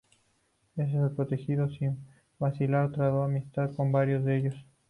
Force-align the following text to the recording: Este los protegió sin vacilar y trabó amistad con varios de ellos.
Este 0.77 0.97
los 0.97 1.11
protegió 1.13 1.69
sin 1.69 1.99
vacilar 2.39 2.89
y 2.89 2.93
trabó 2.93 3.21
amistad 3.21 3.69
con 3.75 3.91
varios 3.91 4.25
de 4.25 4.37
ellos. 4.37 4.55